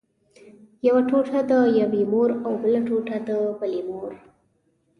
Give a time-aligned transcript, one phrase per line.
[0.87, 4.11] یوه ټوټه د یوې مور او بله ټوټه د بلې مور.